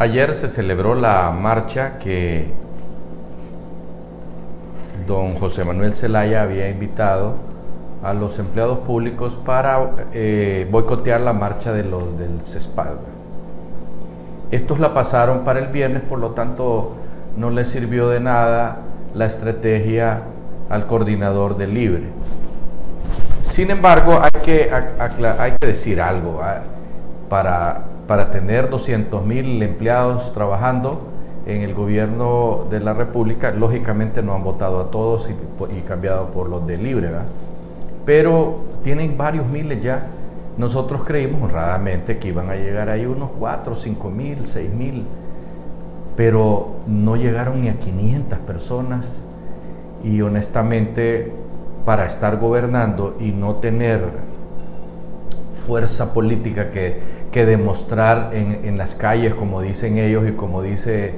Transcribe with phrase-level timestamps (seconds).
[0.00, 2.46] Ayer se celebró la marcha que
[5.06, 7.34] don José Manuel Zelaya había invitado
[8.02, 12.94] a los empleados públicos para eh, boicotear la marcha de los del CESPAD.
[14.50, 16.94] Estos la pasaron para el viernes, por lo tanto
[17.36, 18.78] no le sirvió de nada
[19.14, 20.22] la estrategia
[20.70, 22.04] al coordinador de Libre.
[23.42, 24.70] Sin embargo, hay que,
[25.38, 26.40] hay que decir algo.
[27.30, 31.00] Para para tener 200 mil empleados trabajando
[31.46, 36.48] en el gobierno de la República, lógicamente no han votado a todos y, cambiado por
[36.48, 37.08] los de libre,
[38.04, 40.08] pero tienen varios miles ya.
[40.58, 45.04] Nosotros creímos honradamente que iban a llegar ahí unos 4, 5 mil, 6 mil,
[46.16, 49.06] pero no llegaron ni a 500 personas.
[50.02, 51.32] Y honestamente
[51.84, 54.00] para estar gobernando y no tener
[55.70, 61.14] fuerza política que que demostrar en, las calles, como dicen ellos y como dice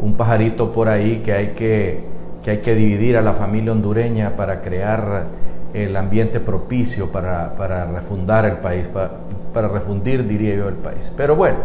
[0.00, 2.00] un pajarito por ahí, que hay que,
[2.42, 5.24] que, hay que dividir a la familia hondureña para crear
[5.72, 9.10] el ambiente propicio para, para refundar el país, para,
[9.52, 11.12] para, refundir, diría yo, el país.
[11.16, 11.58] Pero bueno,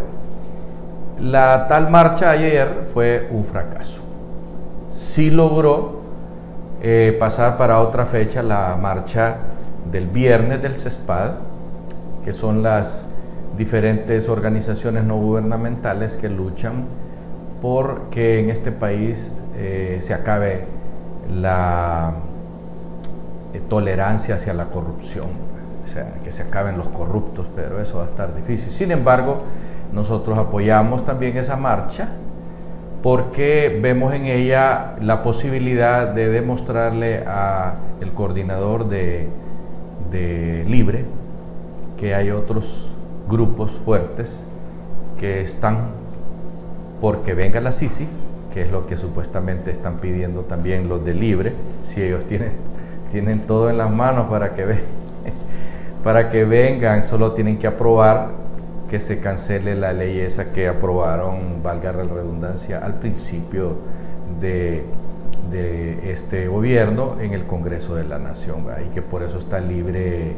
[1.20, 4.02] la tal marcha ayer fue un fracaso.
[4.94, 6.00] Sí logró
[6.82, 9.36] eh, pasar para otra fecha la marcha
[9.92, 11.32] del viernes del CESPAD,
[12.23, 13.06] que son las
[13.60, 16.86] diferentes organizaciones no gubernamentales que luchan
[17.62, 20.64] por que en este país eh, se acabe
[21.30, 22.14] la
[23.54, 25.28] eh, tolerancia hacia la corrupción,
[25.86, 28.72] o sea, que se acaben los corruptos, pero eso va a estar difícil.
[28.72, 29.44] Sin embargo,
[29.92, 32.08] nosotros apoyamos también esa marcha
[33.04, 39.28] porque vemos en ella la posibilidad de demostrarle a el coordinador de,
[40.12, 41.04] de Libre
[41.98, 42.89] que hay otros
[43.30, 44.40] grupos fuertes
[45.20, 46.00] que están
[47.00, 48.08] porque venga la Sisi,
[48.54, 51.54] que es lo que supuestamente están pidiendo también los de Libre,
[51.84, 52.52] si ellos tienen,
[53.12, 54.66] tienen todo en las manos para que,
[56.04, 58.30] para que vengan, solo tienen que aprobar
[58.89, 63.76] que se cancele la ley esa que aprobaron, valga la redundancia, al principio
[64.42, 64.84] de,
[65.52, 70.34] de este gobierno en el Congreso de la Nación, y que por eso está libre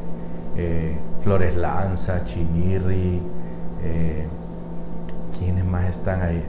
[0.58, 3.22] eh, Flores Lanza, Chimirri,
[3.84, 4.26] eh,
[5.38, 6.44] ¿quiénes más están ahí?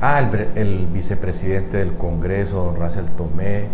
[0.00, 3.64] Ah, ah el, vicepresidente del Congreso, don Racel Tomé,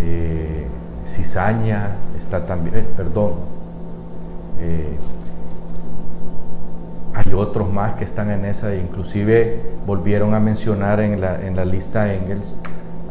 [0.00, 0.66] eh,
[1.06, 3.60] Cizaña, está también, perdón,
[7.14, 11.64] hay otros más que están en esa, inclusive volvieron a mencionar en la, en la
[11.64, 12.54] lista Engels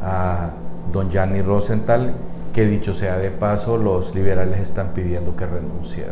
[0.02, 0.50] a
[0.92, 2.14] don Gianni Rosenthal,
[2.66, 6.06] dicho sea de paso, los liberales están pidiendo que renuncie.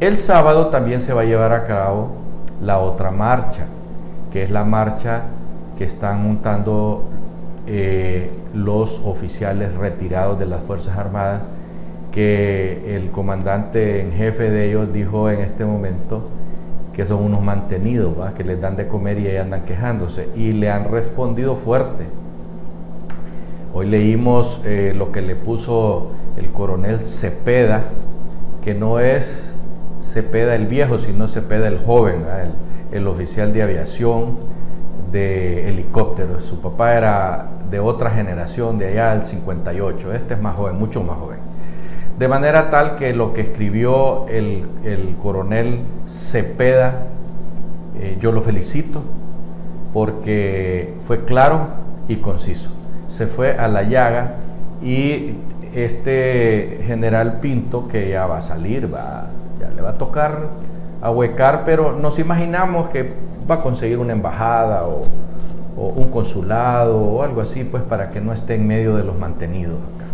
[0.00, 2.08] El sábado también se va a llevar a cabo
[2.62, 3.66] la otra marcha,
[4.32, 5.22] que es la marcha
[5.76, 7.04] que están montando
[7.66, 11.42] eh, los oficiales retirados de las Fuerzas Armadas,
[12.12, 16.22] que el comandante en jefe de ellos dijo en este momento
[16.94, 20.70] que son unos mantenidos, que les dan de comer y ahí andan quejándose, y le
[20.70, 22.04] han respondido fuerte
[23.72, 27.84] Hoy leímos eh, lo que le puso el coronel Cepeda,
[28.64, 29.54] que no es
[30.02, 32.24] Cepeda el viejo, sino Cepeda el joven,
[32.90, 34.38] el, oficial de aviación
[35.12, 36.42] de helicópteros.
[36.42, 40.14] Su papá era de otra generación, de allá del 58.
[40.14, 41.38] Este es más joven, mucho más joven.
[42.18, 44.66] De manera tal que lo que escribió el,
[45.22, 47.06] coronel Cepeda,
[48.00, 49.00] eh, yo lo felicito
[49.92, 51.68] porque fue claro
[52.08, 52.70] y conciso
[53.10, 54.36] se fue a la llaga
[54.82, 55.34] y
[55.74, 59.26] este general Pinto, que ya va a salir, va,
[59.60, 60.48] ya le va a tocar
[61.02, 63.12] ahuecar, pero nos imaginamos que
[63.50, 65.04] va a conseguir una embajada o,
[65.76, 69.76] un consulado o algo así, pues para que no esté en medio de los mantenidos
[69.76, 70.04] acá.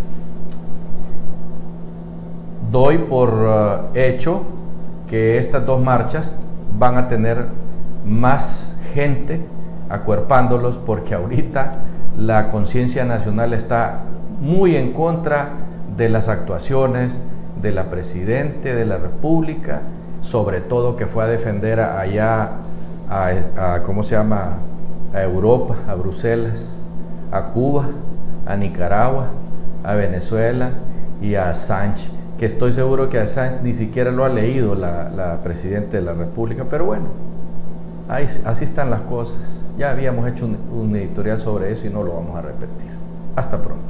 [2.70, 4.42] Doy por uh, hecho
[5.08, 6.38] que estas dos marchas
[6.78, 7.46] van a tener
[8.04, 9.40] más gente
[9.88, 11.78] acuerpándolos porque ahorita
[12.18, 14.00] la conciencia nacional está
[14.40, 15.50] muy en contra
[15.96, 17.12] de las actuaciones
[17.60, 19.80] de la Presidente de la República,
[20.22, 22.50] sobre todo que fue a defender allá
[23.08, 24.58] a, ¿cómo se llama?,
[25.14, 26.76] a Europa, a Bruselas,
[27.32, 27.86] a Cuba,
[28.44, 29.28] a Nicaragua,
[29.84, 30.70] a Venezuela
[31.22, 35.08] y a Sánchez, que estoy seguro que a Sánchez ni siquiera lo ha leído la,
[35.10, 37.06] la Presidenta de la República, pero bueno,
[38.08, 39.40] así están las cosas.
[39.78, 42.90] Ya habíamos hecho un, editorial sobre eso y no lo vamos a repetir.
[43.34, 43.85] Hasta pronto.